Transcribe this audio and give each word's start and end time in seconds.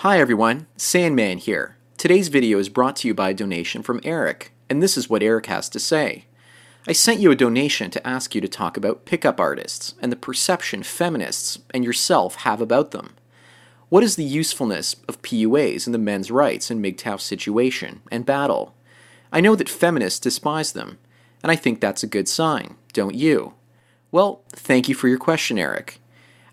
Hi 0.00 0.20
everyone, 0.20 0.66
Sandman 0.76 1.38
here. 1.38 1.78
Today's 1.96 2.28
video 2.28 2.58
is 2.58 2.68
brought 2.68 2.96
to 2.96 3.08
you 3.08 3.14
by 3.14 3.30
a 3.30 3.34
donation 3.34 3.82
from 3.82 4.02
Eric, 4.04 4.52
and 4.68 4.82
this 4.82 4.94
is 4.98 5.08
what 5.08 5.22
Eric 5.22 5.46
has 5.46 5.70
to 5.70 5.80
say. 5.80 6.26
I 6.86 6.92
sent 6.92 7.20
you 7.20 7.30
a 7.30 7.34
donation 7.34 7.90
to 7.92 8.06
ask 8.06 8.34
you 8.34 8.42
to 8.42 8.46
talk 8.46 8.76
about 8.76 9.06
pickup 9.06 9.40
artists 9.40 9.94
and 10.02 10.12
the 10.12 10.16
perception 10.16 10.82
feminists 10.82 11.60
and 11.72 11.82
yourself 11.82 12.34
have 12.42 12.60
about 12.60 12.90
them. 12.90 13.14
What 13.88 14.04
is 14.04 14.16
the 14.16 14.22
usefulness 14.22 14.96
of 15.08 15.22
PUAs 15.22 15.86
in 15.86 15.92
the 15.92 15.98
men's 15.98 16.30
rights 16.30 16.70
and 16.70 16.84
MGTOW 16.84 17.18
situation 17.18 18.02
and 18.12 18.26
battle? 18.26 18.74
I 19.32 19.40
know 19.40 19.56
that 19.56 19.66
feminists 19.66 20.20
despise 20.20 20.72
them, 20.72 20.98
and 21.42 21.50
I 21.50 21.56
think 21.56 21.80
that's 21.80 22.02
a 22.02 22.06
good 22.06 22.28
sign, 22.28 22.76
don't 22.92 23.14
you? 23.14 23.54
Well, 24.12 24.42
thank 24.50 24.90
you 24.90 24.94
for 24.94 25.08
your 25.08 25.18
question, 25.18 25.58
Eric. 25.58 26.00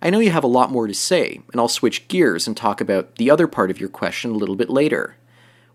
I 0.04 0.10
know 0.10 0.20
you 0.20 0.32
have 0.32 0.44
a 0.44 0.48
lot 0.48 0.70
more 0.70 0.86
to 0.86 0.94
say, 0.94 1.40
and 1.54 1.62
I'll 1.62 1.70
switch 1.70 2.10
gears 2.10 2.46
and 2.46 2.58
talk 2.58 2.82
about 2.82 3.16
the 3.16 3.30
other 3.30 3.48
part 3.48 3.72
of 3.72 3.80
your 3.80 3.88
question 3.88 4.32
a 4.32 4.38
little 4.38 4.58
bit 4.58 4.70
later. 4.70 5.16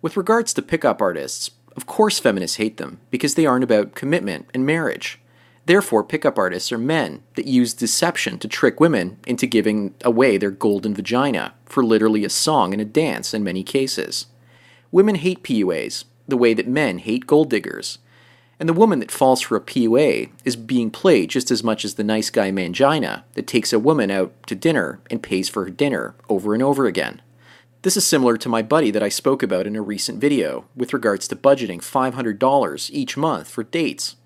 With 0.02 0.18
regards 0.18 0.52
to 0.52 0.60
pickup 0.60 1.00
artists, 1.00 1.52
of 1.74 1.86
course 1.86 2.18
feminists 2.18 2.58
hate 2.58 2.76
them 2.76 3.00
because 3.10 3.36
they 3.36 3.46
aren't 3.46 3.64
about 3.64 3.94
commitment 3.94 4.46
and 4.52 4.66
marriage. 4.66 5.18
Therefore, 5.64 6.04
pickup 6.04 6.38
artists 6.38 6.70
are 6.70 6.78
men 6.78 7.22
that 7.36 7.46
use 7.46 7.72
deception 7.72 8.38
to 8.40 8.48
trick 8.48 8.80
women 8.80 9.18
into 9.26 9.46
giving 9.46 9.94
away 10.04 10.36
their 10.36 10.50
golden 10.50 10.94
vagina 10.94 11.54
for 11.64 11.82
literally 11.82 12.22
a 12.22 12.30
song 12.30 12.74
and 12.74 12.82
a 12.82 12.84
dance 12.84 13.32
in 13.32 13.42
many 13.42 13.62
cases. 13.62 14.26
Women 14.92 15.14
hate 15.14 15.42
PUAs 15.42 16.04
the 16.26 16.36
way 16.36 16.52
that 16.52 16.68
men 16.68 16.98
hate 16.98 17.26
gold 17.26 17.48
diggers. 17.48 17.96
And 18.60 18.68
the 18.68 18.74
woman 18.74 18.98
that 18.98 19.10
falls 19.10 19.40
for 19.40 19.56
a 19.56 19.60
PUA 19.60 20.30
is 20.44 20.56
being 20.56 20.90
played 20.90 21.30
just 21.30 21.50
as 21.50 21.62
much 21.62 21.84
as 21.84 21.94
the 21.94 22.02
nice 22.02 22.28
guy 22.28 22.50
mangina 22.50 23.22
that 23.34 23.46
takes 23.46 23.72
a 23.72 23.78
woman 23.78 24.10
out 24.10 24.32
to 24.48 24.56
dinner 24.56 25.00
and 25.10 25.22
pays 25.22 25.48
for 25.48 25.64
her 25.64 25.70
dinner 25.70 26.14
over 26.28 26.54
and 26.54 26.62
over 26.62 26.86
again. 26.86 27.22
This 27.82 27.96
is 27.96 28.04
similar 28.04 28.36
to 28.36 28.48
my 28.48 28.62
buddy 28.62 28.90
that 28.90 29.02
I 29.02 29.08
spoke 29.08 29.44
about 29.44 29.66
in 29.66 29.76
a 29.76 29.82
recent 29.82 30.20
video 30.20 30.64
with 30.74 30.92
regards 30.92 31.28
to 31.28 31.36
budgeting 31.36 31.78
$500 31.78 32.90
each 32.90 33.16
month 33.16 33.48
for 33.48 33.62
dates. 33.62 34.16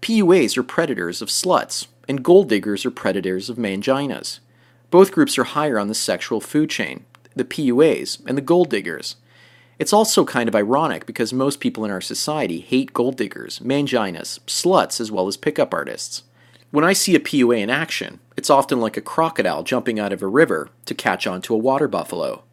PUAs 0.00 0.56
are 0.56 0.62
predators 0.62 1.20
of 1.20 1.28
sluts, 1.28 1.88
and 2.08 2.24
gold 2.24 2.48
diggers 2.48 2.86
are 2.86 2.90
predators 2.90 3.50
of 3.50 3.58
manginas. 3.58 4.38
Both 4.90 5.12
groups 5.12 5.36
are 5.36 5.44
higher 5.44 5.78
on 5.78 5.88
the 5.88 5.94
sexual 5.94 6.40
food 6.40 6.70
chain, 6.70 7.04
the 7.34 7.44
PUAs 7.44 8.24
and 8.26 8.38
the 8.38 8.42
gold 8.42 8.70
diggers. 8.70 9.16
It's 9.78 9.92
also 9.92 10.24
kind 10.24 10.48
of 10.48 10.54
ironic 10.54 11.04
because 11.04 11.34
most 11.34 11.60
people 11.60 11.84
in 11.84 11.90
our 11.90 12.00
society 12.00 12.60
hate 12.60 12.94
gold 12.94 13.16
diggers, 13.16 13.58
manginas, 13.58 14.40
sluts, 14.46 15.00
as 15.00 15.12
well 15.12 15.26
as 15.26 15.36
pickup 15.36 15.74
artists. 15.74 16.22
When 16.70 16.84
I 16.84 16.94
see 16.94 17.14
a 17.14 17.20
PUA 17.20 17.60
in 17.60 17.70
action, 17.70 18.20
it's 18.38 18.48
often 18.48 18.80
like 18.80 18.96
a 18.96 19.02
crocodile 19.02 19.62
jumping 19.62 20.00
out 20.00 20.14
of 20.14 20.22
a 20.22 20.26
river 20.26 20.70
to 20.86 20.94
catch 20.94 21.26
onto 21.26 21.54
a 21.54 21.58
water 21.58 21.88
buffalo. 21.88 22.44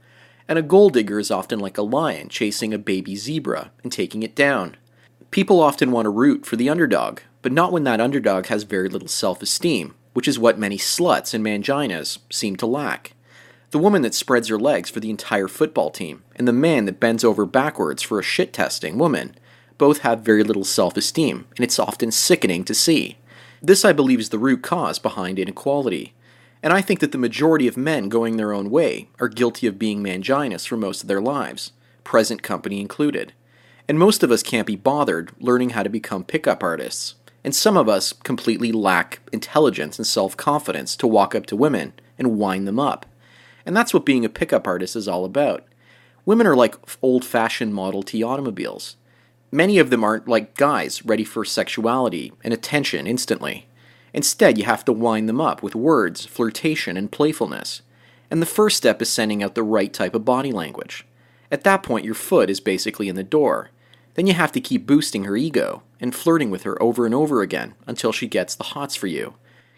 And 0.49 0.59
a 0.59 0.61
gold 0.61 0.93
digger 0.93 1.17
is 1.17 1.31
often 1.31 1.59
like 1.59 1.77
a 1.77 1.81
lion 1.81 2.27
chasing 2.27 2.73
a 2.73 2.77
baby 2.77 3.15
zebra 3.15 3.71
and 3.83 3.91
taking 3.91 4.21
it 4.21 4.35
down. 4.35 4.75
People 5.31 5.61
often 5.61 5.91
want 5.91 6.05
to 6.05 6.09
root 6.09 6.45
for 6.45 6.57
the 6.57 6.69
underdog, 6.69 7.21
but 7.41 7.53
not 7.53 7.71
when 7.71 7.85
that 7.85 8.01
underdog 8.01 8.47
has 8.47 8.63
very 8.63 8.89
little 8.89 9.07
self 9.07 9.41
esteem, 9.41 9.95
which 10.11 10.27
is 10.27 10.37
what 10.37 10.59
many 10.59 10.77
sluts 10.77 11.33
and 11.33 11.43
manginas 11.43 12.19
seem 12.29 12.57
to 12.57 12.65
lack 12.65 13.13
the 13.73 13.79
woman 13.79 14.03
that 14.03 14.13
spreads 14.13 14.49
her 14.49 14.57
legs 14.59 14.89
for 14.91 14.99
the 14.99 15.09
entire 15.09 15.47
football 15.47 15.89
team, 15.89 16.23
and 16.35 16.47
the 16.47 16.53
man 16.53 16.85
that 16.85 16.99
bends 16.99 17.23
over 17.23 17.43
backwards 17.43 18.03
for 18.03 18.19
a 18.19 18.23
shit 18.23 18.53
testing 18.53 18.99
woman, 18.99 19.35
both 19.79 19.99
have 19.99 20.21
very 20.21 20.43
little 20.43 20.63
self 20.63 20.95
esteem, 20.95 21.47
and 21.57 21.63
it's 21.63 21.79
often 21.79 22.11
sickening 22.11 22.63
to 22.65 22.75
see. 22.75 23.17
This, 23.63 23.83
I 23.83 23.91
believe, 23.91 24.19
is 24.19 24.29
the 24.29 24.37
root 24.37 24.61
cause 24.61 24.99
behind 24.99 25.39
inequality. 25.39 26.13
And 26.61 26.71
I 26.71 26.81
think 26.81 26.99
that 26.99 27.11
the 27.11 27.17
majority 27.17 27.67
of 27.67 27.75
men 27.75 28.09
going 28.09 28.37
their 28.37 28.53
own 28.53 28.69
way 28.69 29.09
are 29.19 29.27
guilty 29.27 29.65
of 29.65 29.79
being 29.79 30.03
manginous 30.03 30.67
for 30.67 30.77
most 30.77 31.01
of 31.01 31.07
their 31.07 31.19
lives, 31.19 31.71
present 32.03 32.43
company 32.43 32.79
included. 32.79 33.33
And 33.89 33.97
most 33.97 34.21
of 34.21 34.31
us 34.31 34.43
can't 34.43 34.67
be 34.67 34.75
bothered 34.75 35.31
learning 35.39 35.71
how 35.71 35.81
to 35.81 35.89
become 35.89 36.23
pickup 36.23 36.61
artists. 36.61 37.15
And 37.43 37.55
some 37.55 37.75
of 37.75 37.89
us 37.89 38.13
completely 38.13 38.71
lack 38.71 39.19
intelligence 39.33 39.97
and 39.97 40.05
self 40.05 40.37
confidence 40.37 40.95
to 40.97 41.07
walk 41.07 41.33
up 41.33 41.47
to 41.47 41.55
women 41.55 41.93
and 42.19 42.37
wind 42.37 42.67
them 42.67 42.79
up. 42.79 43.07
And 43.65 43.75
that's 43.75 43.93
what 43.93 44.05
being 44.05 44.25
a 44.25 44.29
pickup 44.29 44.67
artist 44.67 44.95
is 44.95 45.07
all 45.07 45.25
about. 45.25 45.65
Women 46.25 46.47
are 46.47 46.55
like 46.55 46.75
old 47.01 47.25
fashioned 47.25 47.73
Model 47.73 48.03
T 48.03 48.23
automobiles. 48.23 48.95
Many 49.51 49.77
of 49.77 49.89
them 49.89 50.03
aren't 50.03 50.27
like 50.27 50.55
guys, 50.55 51.05
ready 51.05 51.23
for 51.23 51.45
sexuality 51.45 52.31
and 52.43 52.53
attention 52.53 53.05
instantly. 53.05 53.67
Instead, 54.13 54.57
you 54.57 54.63
have 54.63 54.85
to 54.85 54.93
wind 54.93 55.27
them 55.27 55.41
up 55.41 55.61
with 55.61 55.75
words, 55.75 56.25
flirtation, 56.25 56.97
and 56.97 57.11
playfulness. 57.11 57.81
And 58.31 58.41
the 58.41 58.47
first 58.47 58.77
step 58.77 59.01
is 59.01 59.09
sending 59.09 59.43
out 59.43 59.55
the 59.55 59.63
right 59.63 59.93
type 59.93 60.15
of 60.15 60.25
body 60.25 60.51
language. 60.51 61.05
At 61.51 61.63
that 61.65 61.83
point, 61.83 62.05
your 62.05 62.15
foot 62.15 62.49
is 62.49 62.59
basically 62.59 63.09
in 63.09 63.15
the 63.15 63.23
door. 63.23 63.69
Then 64.15 64.27
you 64.27 64.33
have 64.33 64.51
to 64.53 64.61
keep 64.61 64.87
boosting 64.87 65.23
her 65.25 65.35
ego 65.35 65.83
and 65.99 66.15
flirting 66.15 66.49
with 66.49 66.63
her 66.63 66.81
over 66.81 67.05
and 67.05 67.13
over 67.13 67.41
again 67.41 67.75
until 67.85 68.11
she 68.11 68.27
gets 68.27 68.55
the 68.55 68.63
hots 68.63 68.95
for 68.95 69.07
you. 69.07 69.35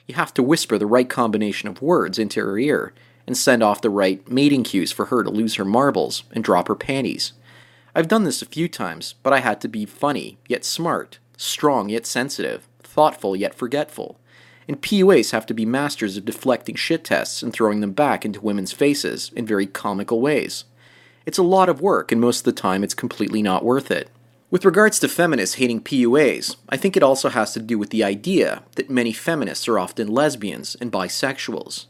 You 0.07 0.16
have 0.16 0.34
to 0.35 0.44
whisper 0.44 0.78
the 0.78 0.85
right 0.85 1.09
combination 1.09 1.67
of 1.67 1.81
words 1.81 2.19
into 2.19 2.40
her 2.41 2.57
ear 2.57 2.94
and 3.28 3.38
send 3.38 3.63
off 3.63 3.81
the 3.81 3.90
right 3.90 4.30
mating 4.30 4.63
cues 4.63 4.91
for 4.91 5.06
her 5.06 5.24
to 5.24 5.30
lose 5.30 5.56
her 5.56 5.66
marbles 5.66 6.24
and 6.31 6.44
drop 6.44 6.68
her 6.68 6.75
panties. 6.75 7.34
I've 7.96 8.08
done 8.08 8.24
this 8.24 8.41
a 8.41 8.46
few 8.46 8.68
times, 8.68 9.16
but 9.24 9.34
I 9.34 9.40
had 9.40 9.62
to 9.62 9.68
be 9.68 9.86
funny, 9.86 10.38
yet 10.47 10.66
smart, 10.66 11.19
strong, 11.38 11.90
yet 11.90 12.06
sensitive, 12.06 12.68
thoughtful, 12.84 13.35
yet 13.35 13.56
forgetful. 13.56 14.19
And 14.68 14.81
PUAs 14.81 15.31
have 15.31 15.46
to 15.46 15.53
be 15.53 15.66
masters 15.66 16.18
of 16.18 16.25
deflecting 16.25 16.75
shit 16.75 17.03
tests 17.03 17.41
and 17.41 17.53
throwing 17.53 17.81
them 17.81 17.94
back 17.94 18.25
into 18.25 18.41
women's 18.41 18.74
faces 18.74 19.31
in 19.35 19.46
very 19.46 19.66
comical 19.66 20.19
ways. 20.19 20.66
It's 21.25 21.38
a 21.38 21.44
lot 21.44 21.69
of 21.69 21.81
work, 21.81 22.12
and 22.12 22.19
most 22.19 22.40
of 22.40 22.44
the 22.46 22.62
time 22.62 22.84
it's 22.84 22.94
completely 22.94 23.41
not 23.41 23.64
worth 23.64 23.90
it. 23.91 24.09
With 24.52 24.66
regards 24.66 25.00
to 25.00 25.08
feminists 25.08 25.56
hating 25.56 25.81
PUAs, 25.81 26.56
I 26.69 26.78
think 26.78 26.96
it 26.96 27.03
also 27.03 27.30
has 27.30 27.53
to 27.53 27.59
do 27.59 27.80
with 27.80 27.90
the 27.90 28.03
idea 28.03 28.64
that 28.75 28.90
many 28.90 29.12
feminists 29.12 29.68
are 29.68 29.80
often 29.80 30.08
lesbians 30.08 30.75
and 30.75 30.91
bisexuals 30.91 31.85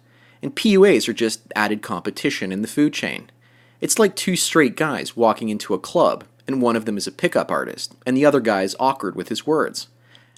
and 0.46 0.56
PUAs 0.56 1.10
are 1.10 1.14
just 1.14 1.52
added 1.56 1.82
competition 1.82 2.52
in 2.52 2.62
the 2.62 2.68
food 2.68 2.94
chain. 2.94 3.32
It's 3.82 3.98
like 3.98 4.16
two 4.16 4.36
straight 4.36 4.76
guys 4.76 5.18
walking 5.18 5.50
into 5.50 5.74
a 5.74 5.80
club, 5.80 6.24
and 6.46 6.62
one 6.62 6.76
of 6.76 6.86
them 6.86 6.98
is 6.98 7.08
a 7.08 7.12
pickup 7.12 7.50
artist, 7.50 7.96
and 8.06 8.16
the 8.16 8.28
other 8.28 8.40
guy 8.40 8.62
is 8.62 8.76
awkward 8.80 9.16
with 9.16 9.30
his 9.30 9.48
words. 9.48 9.88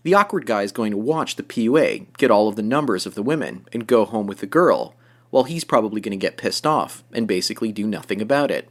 The 0.04 0.14
awkward 0.14 0.46
guy 0.46 0.62
is 0.64 0.72
going 0.72 0.92
to 0.92 0.98
watch 0.98 1.36
the 1.36 1.44
PUA 1.44 2.06
get 2.18 2.32
all 2.32 2.48
of 2.48 2.56
the 2.56 2.62
numbers 2.62 3.06
of 3.06 3.16
the 3.16 3.22
women 3.22 3.68
and 3.74 3.86
go 3.86 4.06
home 4.06 4.28
with 4.28 4.38
the 4.38 4.48
girl, 4.48 4.96
while 5.30 5.44
he's 5.44 5.66
probably 5.66 6.00
going 6.00 6.18
to 6.18 6.26
get 6.26 6.38
pissed 6.38 6.66
off 6.66 7.04
and 7.12 7.28
basically 7.28 7.74
do 7.74 7.86
nothing 7.86 8.22
about 8.22 8.50
it. 8.50 8.70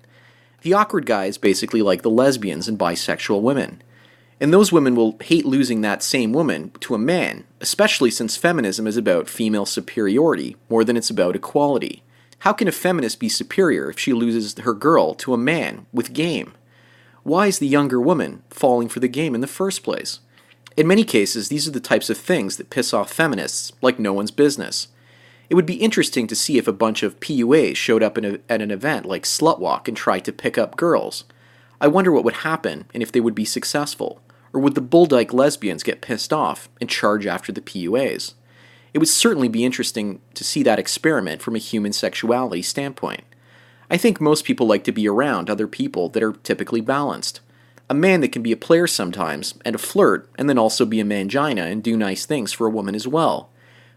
The 0.62 0.72
awkward 0.72 1.04
guy 1.04 1.26
is 1.26 1.36
basically 1.36 1.82
like 1.82 2.00
the 2.00 2.08
lesbians 2.08 2.66
and 2.66 2.78
bisexual 2.78 3.42
women. 3.42 3.82
And 4.40 4.52
those 4.52 4.72
women 4.72 4.94
will 4.94 5.16
hate 5.22 5.46
losing 5.46 5.80
that 5.80 6.02
same 6.02 6.32
woman 6.32 6.70
to 6.80 6.94
a 6.94 6.98
man, 6.98 7.44
especially 7.60 8.10
since 8.10 8.36
feminism 8.36 8.86
is 8.86 8.96
about 8.96 9.30
female 9.30 9.64
superiority 9.64 10.56
more 10.68 10.84
than 10.84 10.96
it's 10.96 11.10
about 11.10 11.36
equality. 11.36 12.02
How 12.40 12.52
can 12.52 12.68
a 12.68 12.72
feminist 12.72 13.18
be 13.18 13.30
superior 13.30 13.88
if 13.88 13.98
she 13.98 14.12
loses 14.12 14.58
her 14.58 14.74
girl 14.74 15.14
to 15.14 15.32
a 15.32 15.38
man 15.38 15.86
with 15.92 16.12
game? 16.12 16.52
Why 17.22 17.46
is 17.46 17.58
the 17.58 17.66
younger 17.66 18.00
woman 18.00 18.42
falling 18.50 18.88
for 18.88 19.00
the 19.00 19.08
game 19.08 19.34
in 19.34 19.40
the 19.40 19.46
first 19.46 19.82
place? 19.82 20.20
In 20.76 20.86
many 20.86 21.04
cases, 21.04 21.48
these 21.48 21.66
are 21.66 21.72
the 21.72 21.80
types 21.80 22.10
of 22.10 22.18
things 22.18 22.58
that 22.58 22.70
piss 22.70 22.92
off 22.92 23.10
feminists 23.10 23.72
like 23.80 23.98
no 23.98 24.12
one's 24.12 24.30
business. 24.30 24.88
It 25.48 25.54
would 25.54 25.66
be 25.66 25.76
interesting 25.76 26.26
to 26.26 26.36
see 26.36 26.58
if 26.58 26.68
a 26.68 26.72
bunch 26.72 27.02
of 27.02 27.18
PUAs 27.20 27.76
showed 27.76 28.02
up 28.02 28.18
a, 28.18 28.38
at 28.50 28.60
an 28.60 28.70
event 28.70 29.06
like 29.06 29.22
Slutwalk 29.22 29.88
and 29.88 29.96
tried 29.96 30.24
to 30.26 30.32
pick 30.32 30.58
up 30.58 30.76
girls. 30.76 31.24
I 31.80 31.88
wonder 31.88 32.12
what 32.12 32.24
would 32.24 32.34
happen 32.34 32.86
and 32.92 33.02
if 33.02 33.10
they 33.10 33.20
would 33.20 33.34
be 33.34 33.44
successful. 33.44 34.20
Or 34.56 34.60
would 34.60 34.74
the 34.74 34.80
Bulldyke 34.80 35.34
lesbians 35.34 35.82
get 35.82 36.00
pissed 36.00 36.32
off 36.32 36.70
and 36.80 36.88
charge 36.88 37.26
after 37.26 37.52
the 37.52 37.60
PUAs? 37.60 38.32
It 38.94 38.98
would 38.98 39.06
certainly 39.06 39.48
be 39.48 39.66
interesting 39.66 40.22
to 40.32 40.44
see 40.44 40.62
that 40.62 40.78
experiment 40.78 41.42
from 41.42 41.54
a 41.54 41.58
human 41.58 41.92
sexuality 41.92 42.62
standpoint. 42.62 43.24
I 43.90 43.98
think 43.98 44.18
most 44.18 44.46
people 44.46 44.66
like 44.66 44.82
to 44.84 44.92
be 44.92 45.06
around 45.06 45.50
other 45.50 45.66
people 45.66 46.08
that 46.08 46.22
are 46.22 46.32
typically 46.32 46.80
balanced. 46.80 47.40
A 47.90 47.94
man 47.94 48.22
that 48.22 48.32
can 48.32 48.40
be 48.40 48.50
a 48.50 48.56
player 48.56 48.86
sometimes, 48.86 49.52
and 49.62 49.74
a 49.74 49.78
flirt, 49.78 50.30
and 50.38 50.48
then 50.48 50.56
also 50.56 50.86
be 50.86 51.00
a 51.00 51.04
mangina 51.04 51.70
and 51.70 51.82
do 51.82 51.94
nice 51.94 52.24
things 52.24 52.54
for 52.54 52.66
a 52.66 52.70
woman 52.70 52.94
as 52.94 53.06
well. 53.06 53.50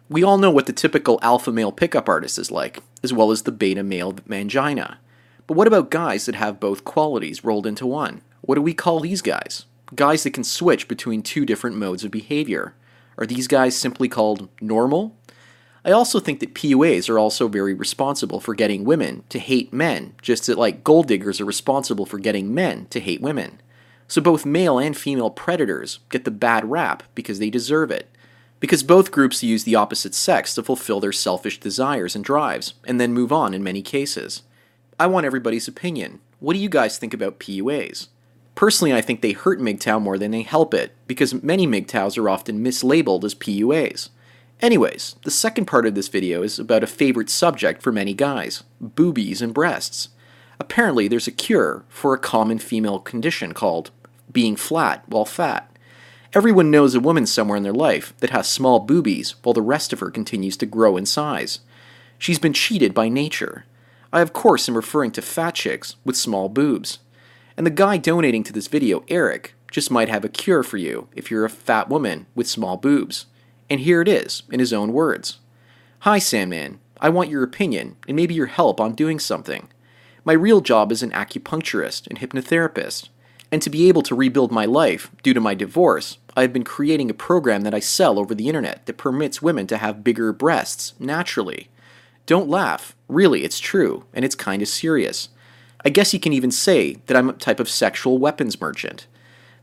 We 0.10 0.24
all 0.24 0.38
know 0.38 0.52
what 0.52 0.66
the 0.66 0.74
typical 0.74 1.20
alpha 1.22 1.54
male 1.54 1.72
pickup 1.72 2.10
artist 2.10 2.38
is 2.38 2.52
like, 2.52 2.84
as 3.02 3.14
well 3.14 3.32
as 3.32 3.44
the 3.44 3.54
beta 3.54 3.82
male 3.82 4.12
mangina. 4.12 4.98
But 5.48 5.56
what 5.56 5.68
about 5.68 5.90
guys 5.90 6.26
that 6.26 6.36
have 6.36 6.60
both 6.60 6.84
qualities 6.84 7.46
rolled 7.46 7.66
into 7.66 7.88
one? 7.88 8.24
What 8.42 8.56
do 8.56 8.62
we 8.62 8.74
call 8.74 9.00
these 9.00 9.22
guys? 9.22 9.64
Guys 9.96 10.24
that 10.24 10.34
can 10.34 10.44
switch 10.44 10.88
between 10.88 11.22
two 11.22 11.46
different 11.46 11.76
modes 11.76 12.04
of 12.04 12.12
behavior. 12.12 12.76
Are 13.18 13.26
these 13.26 13.48
guys 13.48 13.76
simply 13.76 14.08
called 14.08 14.50
normal? 14.62 15.16
I 15.84 15.92
also 15.92 16.20
think 16.20 16.40
that 16.42 16.54
PUAs 16.54 17.10
are 17.10 17.18
also 17.18 17.48
very 17.48 17.74
responsible 17.74 18.40
for 18.40 18.54
getting 18.54 18.84
women 18.84 19.24
to 19.30 19.40
hate 19.40 19.74
men, 19.74 20.14
just 20.22 20.48
as 20.50 20.58
like 20.58 20.84
gold 20.84 21.08
diggers 21.08 21.42
are 21.42 21.46
responsible 21.46 22.06
for 22.06 22.20
getting 22.20 22.54
men 22.54 22.88
to 22.92 23.00
hate 23.00 23.22
women. 23.22 23.62
So 24.08 24.22
both 24.22 24.46
male 24.46 24.78
and 24.78 24.96
female 24.96 25.30
predators 25.30 26.00
get 26.10 26.26
the 26.26 26.32
bad 26.32 26.70
rap 26.70 27.04
because 27.16 27.40
they 27.40 27.50
deserve 27.50 27.92
it 27.92 28.10
because 28.60 28.84
both 28.84 29.12
groups 29.12 29.44
use 29.44 29.64
the 29.64 29.76
opposite 29.76 30.14
sex 30.14 30.54
to 30.56 30.64
fulfill 30.64 31.00
their 31.00 31.12
selfish 31.12 31.60
desires 31.60 32.16
and 32.16 32.26
drives, 32.26 32.74
and 32.86 33.00
then 33.00 33.14
move 33.14 33.32
on 33.32 33.54
in 33.54 33.64
many 33.64 33.82
cases. 33.82 34.44
I 35.00 35.08
want 35.08 35.26
everybody's 35.26 35.68
opinion. 35.68 36.20
What 36.40 36.54
do 36.54 36.60
you 36.60 36.70
guys 36.70 36.98
think 36.98 37.14
about 37.14 37.40
PUAs? 37.40 38.08
Personally, 38.60 38.94
I 38.94 39.00
think 39.00 39.22
they 39.22 39.32
hurt 39.32 39.62
MGTOW 39.62 40.02
more 40.02 40.18
than 40.18 40.32
they 40.32 40.42
help 40.42 40.74
it, 40.74 40.94
because 41.08 41.42
many 41.42 41.66
MGTOWs 41.66 42.18
are 42.18 42.30
often 42.30 42.62
mislabeled 42.62 43.24
as 43.24 43.34
PUAs. 43.34 44.10
Anyways, 44.60 45.16
the 45.24 45.32
second 45.32 45.64
part 45.64 45.86
of 45.86 45.96
this 45.96 46.10
video 46.10 46.44
is 46.44 46.60
about 46.60 46.84
a 46.84 46.88
favorite 46.88 47.30
subject 47.30 47.82
for 47.82 47.94
many 47.94 48.14
guys 48.14 48.66
boobies 48.82 49.42
and 49.42 49.54
breasts. 49.54 50.10
Apparently, 50.60 51.08
there's 51.08 51.26
a 51.26 51.32
cure 51.32 51.86
for 51.88 52.14
a 52.14 52.20
common 52.20 52.60
female 52.60 53.00
condition 53.00 53.54
called 53.54 53.92
being 54.30 54.58
flat 54.58 55.08
while 55.08 55.24
fat. 55.24 55.72
Everyone 56.34 56.70
knows 56.70 56.96
a 56.96 57.00
woman 57.00 57.26
somewhere 57.26 57.56
in 57.56 57.64
their 57.64 57.72
life 57.72 58.14
that 58.18 58.32
has 58.32 58.50
small 58.50 58.82
boobies 58.82 59.36
while 59.42 59.54
the 59.54 59.62
rest 59.62 59.94
of 59.94 60.02
her 60.02 60.12
continues 60.12 60.58
to 60.58 60.66
grow 60.66 60.98
in 60.98 61.06
size. 61.06 61.62
She's 62.18 62.40
been 62.40 62.52
cheated 62.52 62.94
by 62.94 63.08
nature. 63.08 63.64
I, 64.12 64.20
of 64.20 64.34
course, 64.34 64.68
am 64.68 64.76
referring 64.76 65.12
to 65.12 65.22
fat 65.22 65.56
chicks 65.56 65.96
with 66.04 66.18
small 66.18 66.50
boobs. 66.50 67.00
And 67.60 67.66
the 67.66 67.72
guy 67.72 67.98
donating 67.98 68.44
to 68.44 68.54
this 68.54 68.68
video, 68.70 69.04
Eric, 69.10 69.54
just 69.70 69.92
might 69.92 70.08
have 70.08 70.24
a 70.24 70.30
cure 70.30 70.64
for 70.64 70.78
you 70.78 71.10
if 71.14 71.30
you're 71.30 71.44
a 71.44 71.50
fat 71.50 71.90
woman 71.90 72.26
with 72.34 72.48
small 72.48 72.78
boobs. 72.78 73.26
And 73.70 73.82
here 73.82 74.02
it 74.02 74.08
is, 74.08 74.44
in 74.50 74.62
his 74.62 74.72
own 74.72 74.94
words 74.94 75.40
Hi, 76.04 76.20
Sandman. 76.20 76.80
I 77.02 77.10
want 77.10 77.30
your 77.30 77.44
opinion 77.44 77.98
and 78.08 78.16
maybe 78.16 78.34
your 78.34 78.46
help 78.46 78.80
on 78.80 78.96
doing 78.96 79.20
something. 79.20 79.68
My 80.24 80.32
real 80.32 80.62
job 80.62 80.90
is 80.90 81.04
an 81.04 81.12
acupuncturist 81.12 82.08
and 82.08 82.20
hypnotherapist 82.20 83.10
and 83.52 83.62
to 83.62 83.70
be 83.70 83.90
able 83.90 84.04
to 84.04 84.16
rebuild 84.16 84.54
my 84.54 84.64
life 84.64 85.12
due 85.22 85.34
to 85.34 85.42
my 85.42 85.54
divorce, 85.54 86.18
I 86.38 86.44
have 86.44 86.54
been 86.54 86.64
creating 86.64 87.10
a 87.10 87.14
program 87.14 87.64
that 87.64 87.74
I 87.74 87.82
sell 87.82 88.18
over 88.18 88.34
the 88.34 88.48
internet 88.48 88.86
that 88.86 88.96
permits 88.98 89.42
women 89.42 89.68
to 89.68 89.80
have 89.80 90.02
bigger 90.02 90.32
breasts 90.32 90.94
naturally. 90.98 91.68
Don't 92.26 92.48
laugh. 92.48 92.96
Really, 93.10 93.44
it's 93.44 93.60
true, 93.60 94.06
and 94.14 94.24
it's 94.24 94.36
kind 94.36 94.62
of 94.62 94.70
serious. 94.70 95.28
I 95.86 95.90
guess 95.90 96.14
you 96.14 96.20
can 96.20 96.34
even 96.34 96.52
say 96.52 96.98
that 97.06 97.16
I'm 97.16 97.30
a 97.30 97.34
type 97.34 97.60
of 97.60 97.70
sexual 97.70 98.18
weapons 98.18 98.60
merchant. 98.60 99.08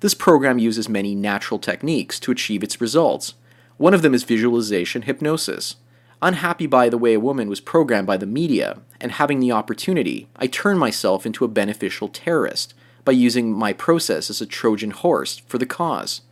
This 0.00 0.14
program 0.14 0.58
uses 0.58 0.88
many 0.88 1.14
natural 1.14 1.58
techniques 1.58 2.18
to 2.20 2.32
achieve 2.32 2.62
its 2.62 2.80
results. 2.80 3.34
One 3.76 3.92
of 3.92 4.00
them 4.00 4.14
is 4.14 4.24
visualization 4.24 5.02
hypnosis. 5.02 5.76
Unhappy 6.22 6.66
by 6.66 6.88
the 6.88 6.96
way 6.96 7.12
a 7.12 7.20
woman 7.20 7.50
was 7.50 7.60
programmed 7.60 8.06
by 8.06 8.16
the 8.16 8.26
media, 8.26 8.80
and 8.98 9.12
having 9.12 9.40
the 9.40 9.52
opportunity, 9.52 10.28
I 10.36 10.46
turned 10.46 10.78
myself 10.78 11.26
into 11.26 11.44
a 11.44 11.48
beneficial 11.48 12.08
terrorist 12.08 12.72
by 13.04 13.12
using 13.12 13.52
my 13.52 13.74
process 13.74 14.30
as 14.30 14.40
a 14.40 14.46
Trojan 14.46 14.92
horse 14.92 15.42
for 15.46 15.58
the 15.58 15.66
cause. 15.66 16.22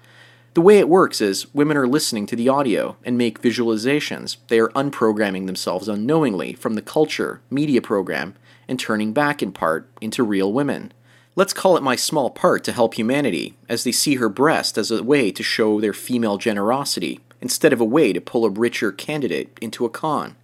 The 0.54 0.62
way 0.62 0.78
it 0.78 0.88
works 0.88 1.20
is 1.20 1.52
women 1.52 1.76
are 1.76 1.86
listening 1.86 2.26
to 2.26 2.36
the 2.36 2.48
audio 2.48 2.96
and 3.04 3.18
make 3.18 3.42
visualizations. 3.42 4.36
They 4.48 4.60
are 4.60 4.70
unprogramming 4.70 5.46
themselves 5.46 5.88
unknowingly 5.88 6.54
from 6.54 6.74
the 6.74 6.82
culture, 6.82 7.42
media 7.50 7.82
program, 7.82 8.34
and 8.68 8.78
turning 8.78 9.12
back 9.12 9.42
in 9.42 9.52
part 9.52 9.88
into 10.00 10.22
real 10.22 10.52
women. 10.52 10.92
Let's 11.36 11.52
call 11.52 11.76
it 11.76 11.82
my 11.82 11.96
small 11.96 12.30
part 12.30 12.62
to 12.64 12.72
help 12.72 12.94
humanity, 12.94 13.56
as 13.68 13.84
they 13.84 13.92
see 13.92 14.16
her 14.16 14.28
breast 14.28 14.78
as 14.78 14.90
a 14.90 15.02
way 15.02 15.32
to 15.32 15.42
show 15.42 15.80
their 15.80 15.92
female 15.92 16.38
generosity, 16.38 17.20
instead 17.40 17.72
of 17.72 17.80
a 17.80 17.84
way 17.84 18.12
to 18.12 18.20
pull 18.20 18.44
a 18.44 18.50
richer 18.50 18.92
candidate 18.92 19.58
into 19.60 19.84
a 19.84 19.90
con. 19.90 20.36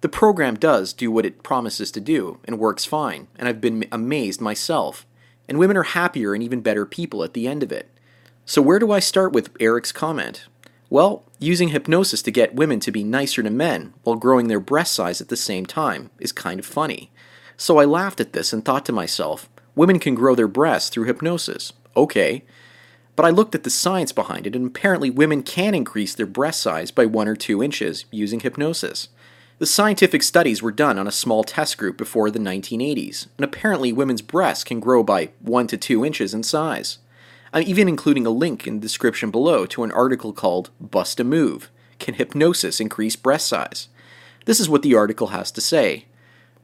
The 0.00 0.08
program 0.08 0.56
does 0.56 0.92
do 0.92 1.10
what 1.10 1.26
it 1.26 1.42
promises 1.42 1.90
to 1.92 2.00
do, 2.00 2.38
and 2.44 2.58
works 2.58 2.84
fine, 2.84 3.28
and 3.36 3.48
I've 3.48 3.60
been 3.60 3.86
amazed 3.92 4.40
myself 4.40 5.06
and 5.52 5.58
women 5.58 5.76
are 5.76 5.82
happier 5.82 6.32
and 6.32 6.42
even 6.42 6.62
better 6.62 6.86
people 6.86 7.22
at 7.22 7.34
the 7.34 7.46
end 7.46 7.62
of 7.62 7.70
it. 7.70 7.86
So, 8.46 8.62
where 8.62 8.78
do 8.78 8.90
I 8.90 9.00
start 9.00 9.34
with 9.34 9.50
Eric's 9.60 9.92
comment? 9.92 10.46
Well, 10.88 11.24
using 11.38 11.68
hypnosis 11.68 12.22
to 12.22 12.30
get 12.30 12.54
women 12.54 12.80
to 12.80 12.90
be 12.90 13.04
nicer 13.04 13.42
to 13.42 13.50
men 13.50 13.92
while 14.02 14.16
growing 14.16 14.48
their 14.48 14.60
breast 14.60 14.94
size 14.94 15.20
at 15.20 15.28
the 15.28 15.36
same 15.36 15.66
time 15.66 16.08
is 16.18 16.32
kind 16.32 16.58
of 16.58 16.64
funny. 16.64 17.10
So 17.62 17.78
I 17.78 17.84
laughed 17.84 18.18
at 18.18 18.32
this 18.32 18.52
and 18.52 18.64
thought 18.64 18.84
to 18.86 18.92
myself, 18.92 19.48
women 19.76 20.00
can 20.00 20.16
grow 20.16 20.34
their 20.34 20.48
breasts 20.48 20.90
through 20.90 21.04
hypnosis. 21.04 21.72
Okay. 21.96 22.42
But 23.14 23.24
I 23.24 23.30
looked 23.30 23.54
at 23.54 23.62
the 23.62 23.70
science 23.70 24.10
behind 24.10 24.48
it, 24.48 24.56
and 24.56 24.66
apparently 24.66 25.10
women 25.10 25.44
can 25.44 25.72
increase 25.72 26.12
their 26.12 26.26
breast 26.26 26.60
size 26.60 26.90
by 26.90 27.06
one 27.06 27.28
or 27.28 27.36
two 27.36 27.62
inches 27.62 28.04
using 28.10 28.40
hypnosis. 28.40 29.10
The 29.60 29.66
scientific 29.66 30.24
studies 30.24 30.60
were 30.60 30.72
done 30.72 30.98
on 30.98 31.06
a 31.06 31.12
small 31.12 31.44
test 31.44 31.78
group 31.78 31.96
before 31.96 32.32
the 32.32 32.40
1980s, 32.40 33.28
and 33.38 33.44
apparently 33.44 33.92
women's 33.92 34.22
breasts 34.22 34.64
can 34.64 34.80
grow 34.80 35.04
by 35.04 35.30
1 35.38 35.68
to 35.68 35.76
2 35.76 36.04
inches 36.04 36.34
in 36.34 36.42
size. 36.42 36.98
I'm 37.52 37.62
even 37.62 37.86
including 37.86 38.26
a 38.26 38.30
link 38.30 38.66
in 38.66 38.80
the 38.80 38.80
description 38.80 39.30
below 39.30 39.66
to 39.66 39.84
an 39.84 39.92
article 39.92 40.32
called 40.32 40.70
Bust 40.80 41.20
a 41.20 41.24
Move 41.24 41.70
Can 42.00 42.14
Hypnosis 42.14 42.80
Increase 42.80 43.14
Breast 43.14 43.46
Size? 43.46 43.86
This 44.46 44.58
is 44.58 44.68
what 44.68 44.82
the 44.82 44.96
article 44.96 45.28
has 45.28 45.52
to 45.52 45.60
say. 45.60 46.06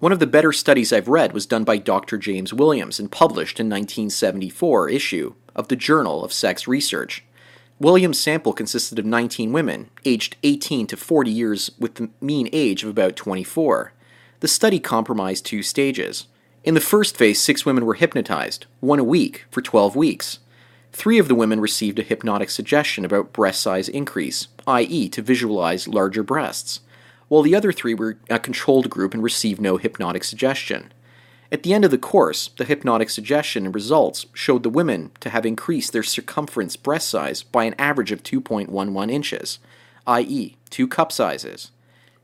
One 0.01 0.13
of 0.13 0.21
the 0.21 0.29
better 0.29 0.53
studies 0.53 0.93
I've 0.93 1.09
read 1.09 1.33
was 1.33 1.45
done 1.45 1.65
by 1.65 1.79
Dr. 1.79 2.19
James 2.19 2.55
Williams 2.55 3.01
and 3.01 3.11
published 3.11 3.59
in 3.59 3.67
1974 3.67 4.89
issue 4.91 5.35
of 5.57 5.67
the 5.67 5.75
Journal 5.75 6.23
of 6.23 6.33
Sex 6.33 6.69
Research. 6.69 7.25
Williams' 7.81 8.21
sample 8.21 8.53
consisted 8.53 9.01
of 9.01 9.05
19 9.05 9.53
women, 9.53 9.91
aged 10.05 10.37
18 10.45 10.87
to 10.87 10.97
40 10.97 11.33
years, 11.33 11.73
with 11.81 11.97
the 11.97 12.11
mean 12.21 12.49
age 12.53 12.85
of 12.85 12.91
about 12.91 13.17
24. 13.17 13.93
The 14.39 14.47
study 14.47 14.79
comprised 14.79 15.45
two 15.45 15.65
stages. 15.65 16.29
In 16.63 16.75
the 16.75 16.81
first 16.81 17.17
phase, 17.17 17.41
six 17.41 17.67
women 17.67 17.85
were 17.85 17.95
hypnotized, 17.95 18.67
one 18.79 19.01
a 19.01 19.05
week, 19.05 19.47
for 19.51 19.63
12 19.63 19.97
weeks. 19.97 20.39
Three 20.93 21.19
of 21.19 21.27
the 21.27 21.35
women 21.35 21.59
received 21.59 21.99
a 21.99 22.05
hypnotic 22.05 22.51
suggestion 22.51 23.05
about 23.05 23.33
breast 23.33 23.61
size 23.61 23.89
increase, 23.89 24.47
i.e., 24.65 25.09
to 25.09 25.23
visualize 25.23 25.89
larger 25.89 26.23
breasts, 26.23 26.83
while 27.29 27.43
the 27.43 27.55
other 27.55 27.73
three 27.73 27.95
were 27.95 28.19
a 28.29 28.39
controlled 28.39 28.91
group 28.91 29.15
and 29.15 29.23
received 29.23 29.61
no 29.61 29.77
hypnotic 29.77 30.25
suggestion. 30.25 30.93
At 31.51 31.63
the 31.63 31.73
end 31.73 31.85
of 31.85 31.91
the 31.91 31.99
course, 31.99 32.49
the 32.59 32.65
hypnotic 32.65 33.09
suggestion 33.09 33.65
and 33.65 33.75
results 33.75 34.27
showed 34.35 34.63
the 34.63 34.69
women 34.71 35.13
to 35.21 35.31
have 35.31 35.47
increased 35.47 35.93
their 35.93 36.03
circumference 36.03 36.77
breast 36.77 37.09
size 37.09 37.43
by 37.43 37.65
an 37.65 37.75
average 37.79 38.13
of 38.13 38.23
2.11 38.23 39.11
inches, 39.11 39.59
i.e., 40.07 40.57
two 40.69 40.87
cup 40.87 41.11
sizes. 41.11 41.71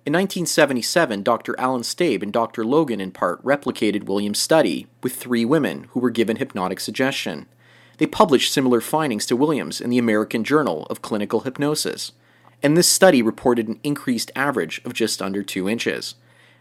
In 0.07 0.13
1977, 0.13 1.23
Dr. 1.23 1.59
Alan 1.59 1.81
Staib 1.81 2.23
and 2.23 2.31
Dr. 2.31 2.63
Logan 2.63 3.01
in 3.01 3.11
part 3.11 3.43
replicated 3.43 4.05
Williams' 4.05 4.39
study 4.39 4.87
with 5.03 5.17
three 5.17 5.47
women 5.47 5.87
who 5.91 6.01
were 6.01 6.11
given 6.11 6.37
hypnotic 6.37 6.79
suggestion. 6.79 7.47
They 7.97 8.07
published 8.07 8.53
similar 8.53 8.83
findings 8.83 9.25
to 9.27 9.37
Williams 9.37 9.81
in 9.81 9.89
the 9.89 9.97
American 9.97 10.45
Journal 10.45 10.87
of 10.91 11.01
Clinical 11.01 11.41
Hypnosis, 11.41 12.13
and 12.65 12.77
this 12.77 12.89
study 12.89 13.21
reported 13.21 13.69
an 13.69 13.79
increased 13.85 14.33
average 14.35 14.81
of 14.87 14.95
just 14.95 15.21
under 15.21 15.43
2 15.43 15.69
inches. 15.69 16.15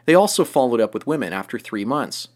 They 0.06 0.14
also 0.14 0.44
followed 0.44 0.82
up 0.82 0.94
with 0.94 1.08
women 1.08 1.32
after 1.32 1.58
three 1.58 1.86
months, 1.86 2.28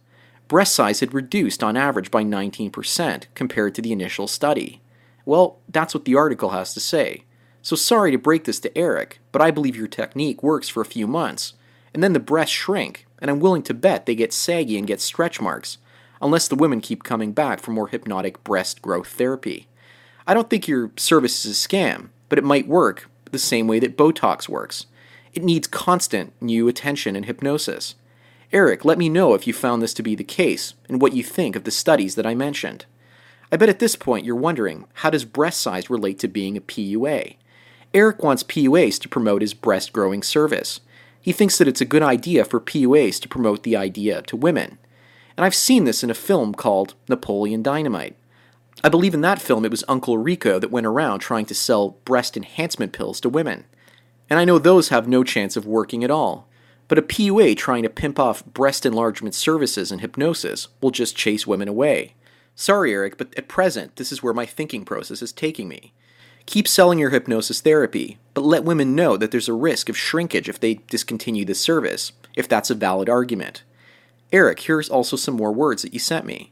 breast 0.48 0.74
size 0.74 1.02
had 1.02 1.14
reduced 1.14 1.62
on 1.62 1.76
average 1.76 2.10
by 2.10 2.24
19% 2.24 3.26
compared 3.36 3.76
to 3.76 3.82
the 3.82 3.92
initial 3.92 4.26
study. 4.26 4.82
Well, 5.26 5.60
that's 5.68 5.94
what 5.94 6.06
the 6.06 6.16
article 6.16 6.52
has 6.52 6.74
to 6.74 6.80
say. 6.80 7.26
So 7.62 7.76
sorry 7.76 8.12
to 8.12 8.18
break 8.18 8.46
this 8.46 8.62
to 8.62 8.78
Eric, 8.78 9.20
but 9.34 9.42
I 9.42 9.52
believe 9.52 9.76
your 9.76 9.88
technique 9.88 10.42
works 10.42 10.70
for 10.70 10.80
a 10.80 10.86
few 10.86 11.06
months, 11.06 11.54
and 11.94 12.02
then 12.02 12.14
the 12.14 12.20
breasts 12.22 12.56
shrink, 12.56 13.06
and 13.20 13.30
I'm 13.30 13.42
willing 13.42 13.64
to 13.64 13.74
bet 13.74 14.06
they 14.06 14.16
get 14.16 14.32
saggy 14.32 14.78
and 14.78 14.88
get 14.88 15.02
stretch 15.02 15.42
marks, 15.42 15.78
unless 16.22 16.48
the 16.48 16.56
women 16.56 16.80
keep 16.80 17.04
coming 17.04 17.34
back 17.34 17.60
for 17.60 17.72
more 17.72 17.90
hypnotic 17.90 18.42
breast 18.46 18.82
growth 18.82 19.10
therapy. 19.10 19.68
I 20.26 20.34
don't 20.34 20.50
think 20.50 20.70
your 20.70 20.92
service 20.96 21.46
is 21.46 21.52
a 21.52 21.68
scam, 21.68 22.10
but 22.30 22.40
it 22.40 22.46
might 22.46 22.68
work 22.68 23.10
the 23.32 23.40
same 23.40 23.68
way 23.68 23.80
that 23.80 23.98
Botox 23.98 24.48
works. 24.50 24.86
It 25.34 25.44
needs 25.44 25.68
constant 25.68 26.34
new 26.42 26.68
attention 26.68 27.16
and 27.16 27.26
hypnosis. 27.26 27.96
Eric, 28.54 28.86
let 28.86 28.98
me 28.98 29.10
know 29.10 29.34
if 29.34 29.46
you 29.46 29.54
found 29.54 29.82
this 29.82 29.94
to 29.96 30.04
be 30.04 30.16
the 30.16 30.24
case 30.24 30.74
and 30.88 31.02
what 31.02 31.14
you 31.14 31.24
think 31.24 31.56
of 31.56 31.64
the 31.64 31.72
studies 31.72 32.16
that 32.16 32.26
I 32.26 32.34
mentioned. 32.34 32.86
I 33.52 33.58
bet 33.58 33.70
at 33.70 33.80
this 33.80 33.96
point 33.96 34.26
you're 34.26 34.36
wondering 34.36 34.86
how 34.96 35.10
does 35.10 35.26
breast 35.26 35.62
size 35.62 35.90
relate 35.90 36.20
to 36.20 36.28
being 36.28 36.58
a 36.58 36.62
PUA? 36.62 37.36
Eric 37.94 38.24
wants 38.24 38.44
PUAs 38.44 39.00
to 39.02 39.10
promote 39.10 39.42
his 39.42 39.54
breast 39.54 39.94
growing 39.94 40.22
service. 40.24 40.82
He 41.22 41.32
thinks 41.32 41.58
that 41.58 41.68
it's 41.68 41.82
a 41.82 41.86
good 41.86 42.04
idea 42.04 42.46
for 42.46 42.60
PUAs 42.60 43.20
to 43.22 43.28
promote 43.28 43.64
the 43.64 43.76
idea 43.76 44.22
to 44.24 44.36
women. 44.36 44.78
And 45.36 45.46
I've 45.46 45.56
seen 45.56 45.84
this 45.84 46.04
in 46.04 46.10
a 46.10 46.16
film 46.16 46.54
called 46.54 46.96
Napoleon 47.08 47.62
Dynamite. 47.64 48.16
I 48.84 48.90
believe 48.90 49.14
in 49.14 49.22
that 49.22 49.42
film 49.42 49.66
it 49.66 49.72
was 49.72 49.84
Uncle 49.88 50.18
Rico 50.18 50.60
that 50.60 50.72
went 50.72 50.86
around 50.86 51.20
trying 51.20 51.46
to 51.48 51.56
sell 51.56 51.98
breast 52.06 52.38
enhancement 52.38 52.94
pills 52.94 53.20
to 53.22 53.30
women. 53.30 53.66
and 54.30 54.40
I 54.40 54.46
know 54.46 54.60
those 54.60 54.90
have 54.90 55.08
no 55.08 55.24
chance 55.24 55.56
of 55.56 55.66
working 55.66 56.04
at 56.04 56.12
all. 56.12 56.48
But 56.88 56.98
a 56.98 57.02
PUA 57.02 57.58
trying 57.58 57.84
to 57.84 57.90
pimp 57.90 58.20
off 58.20 58.46
breast 58.46 58.86
enlargement 58.86 59.36
services 59.36 59.92
and 59.92 60.02
hypnosis 60.02 60.68
will 60.82 60.92
just 60.92 61.16
chase 61.16 61.48
women 61.48 61.68
away. 61.68 62.16
Sorry, 62.56 62.94
Eric, 62.94 63.18
but 63.18 63.34
at 63.38 63.48
present, 63.48 63.96
this 63.96 64.12
is 64.12 64.24
where 64.24 64.34
my 64.34 64.46
thinking 64.46 64.86
process 64.86 65.22
is 65.22 65.32
taking 65.32 65.68
me. 65.68 65.94
Keep 66.46 66.68
selling 66.68 66.98
your 66.98 67.10
hypnosis 67.10 67.62
therapy, 67.62 68.18
but 68.34 68.44
let 68.44 68.64
women 68.64 68.96
know 68.96 69.18
that 69.18 69.32
there's 69.32 69.50
a 69.50 69.54
risk 69.54 69.90
of 69.90 69.98
shrinkage 69.98 70.48
if 70.48 70.60
they 70.60 70.76
discontinue 70.90 71.46
the 71.46 71.56
service, 71.56 72.14
if 72.36 72.48
that's 72.48 72.70
a 72.70 72.76
valid 72.76 73.10
argument. 73.10 73.64
Eric, 74.32 74.62
here's 74.62 74.90
also 74.90 75.16
some 75.18 75.36
more 75.36 75.52
words 75.52 75.82
that 75.82 75.94
you 75.94 76.00
sent 76.00 76.26
me. 76.26 76.52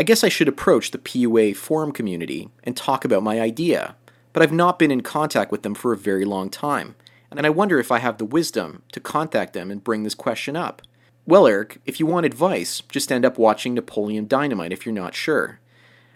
I 0.00 0.04
guess 0.04 0.22
I 0.22 0.28
should 0.28 0.46
approach 0.46 0.92
the 0.92 0.98
PUA 0.98 1.56
forum 1.56 1.90
community 1.90 2.50
and 2.62 2.76
talk 2.76 3.04
about 3.04 3.24
my 3.24 3.40
idea, 3.40 3.96
but 4.32 4.44
I've 4.44 4.52
not 4.52 4.78
been 4.78 4.92
in 4.92 5.00
contact 5.00 5.50
with 5.50 5.64
them 5.64 5.74
for 5.74 5.92
a 5.92 5.96
very 5.96 6.24
long 6.24 6.50
time, 6.50 6.94
and 7.32 7.44
I 7.44 7.50
wonder 7.50 7.80
if 7.80 7.90
I 7.90 7.98
have 7.98 8.18
the 8.18 8.24
wisdom 8.24 8.82
to 8.92 9.00
contact 9.00 9.54
them 9.54 9.72
and 9.72 9.82
bring 9.82 10.04
this 10.04 10.14
question 10.14 10.54
up. 10.54 10.82
Well, 11.26 11.48
Eric, 11.48 11.80
if 11.84 11.98
you 11.98 12.06
want 12.06 12.26
advice, 12.26 12.80
just 12.88 13.10
end 13.10 13.24
up 13.24 13.38
watching 13.38 13.74
Napoleon 13.74 14.28
Dynamite 14.28 14.72
if 14.72 14.86
you're 14.86 14.94
not 14.94 15.16
sure. 15.16 15.58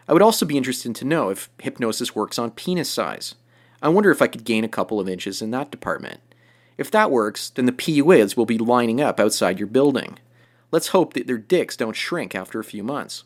I 0.07 0.13
would 0.13 0.23
also 0.23 0.47
be 0.47 0.57
interested 0.57 0.95
to 0.95 1.05
know 1.05 1.31
if 1.31 1.51
hypnosis 1.59 2.15
works 2.15 2.39
on 2.39 2.53
penis 2.53 2.89
size. 2.89 3.35
I 3.83 3.89
wonder 3.89 4.13
if 4.13 4.23
I 4.23 4.29
could 4.29 4.45
gain 4.45 4.63
a 4.63 4.69
couple 4.69 5.01
of 5.01 5.09
inches 5.09 5.43
in 5.43 5.51
that 5.51 5.73
department. 5.73 6.21
If 6.79 6.93
that 6.93 7.11
works, 7.11 7.51
then 7.51 7.67
the 7.67 7.73
PUAs 7.73 8.37
will 8.37 8.47
be 8.47 8.59
lining 8.59 9.01
up 9.01 9.19
outside 9.19 9.59
your 9.59 9.67
building. 9.67 10.21
Let's 10.71 10.89
hope 10.89 11.15
that 11.15 11.27
their 11.27 11.37
dicks 11.37 11.77
don't 11.77 11.97
shrink 11.97 12.37
after 12.37 12.61
a 12.61 12.65
few 12.65 12.85
months. 12.85 13.25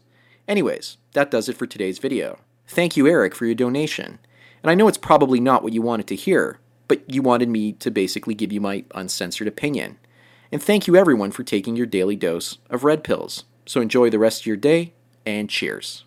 Anyways, 0.49 0.97
that 1.13 1.31
does 1.31 1.49
it 1.49 1.57
for 1.57 1.67
today's 1.67 1.99
video. 1.99 2.39
Thank 2.69 2.97
you, 2.97 3.07
Eric, 3.07 3.35
for 3.35 3.47
your 3.47 3.55
donation. 3.55 4.19
And 4.63 4.71
I 4.71 4.75
know 4.75 4.89
it's 4.89 4.99
probably 4.99 5.41
not 5.41 5.63
what 5.63 5.73
you 5.73 5.83
wanted 5.83 6.07
to 6.09 6.17
hear, 6.17 6.59
but 6.89 7.03
you 7.13 7.23
wanted 7.23 7.49
me 7.49 7.73
to 7.75 7.91
basically 7.91 8.35
give 8.35 8.53
you 8.53 8.61
my 8.61 8.85
uncensored 8.95 9.49
opinion. 9.49 9.99
And 10.53 10.63
thank 10.63 10.87
you 10.87 10.97
everyone 10.97 11.33
for 11.33 11.43
taking 11.43 11.77
your 11.77 11.87
daily 11.87 12.17
dose 12.17 12.59
of 12.71 12.85
red 12.85 13.05
pills. 13.05 13.45
So 13.67 13.81
enjoy 13.81 14.11
the 14.11 14.19
rest 14.19 14.43
of 14.43 14.47
your 14.47 14.57
day, 14.57 14.95
and 15.25 15.51
cheers. 15.51 16.06